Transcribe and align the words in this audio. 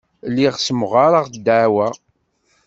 Lliɣ 0.29 0.53
ssemɣareɣ 0.57 1.25
ddeɛwa. 1.33 1.87